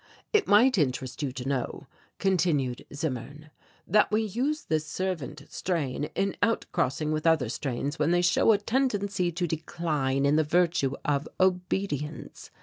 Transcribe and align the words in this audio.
"It 0.33 0.47
might 0.47 0.79
interest 0.79 1.21
you 1.21 1.31
to 1.33 1.47
know," 1.47 1.85
continued 2.17 2.87
Zimmern, 2.91 3.51
"that 3.85 4.09
we 4.11 4.23
use 4.23 4.63
this 4.63 4.87
servant 4.87 5.43
strain 5.49 6.05
in 6.15 6.35
outcrossing 6.41 7.11
with 7.13 7.27
other 7.27 7.49
strains 7.49 7.99
when 7.99 8.09
they 8.09 8.23
show 8.23 8.51
a 8.51 8.57
tendency 8.57 9.31
to 9.31 9.45
decline 9.45 10.25
in 10.25 10.37
the 10.37 10.43
virtue 10.43 10.93
of 11.05 11.27
obedience. 11.39 12.49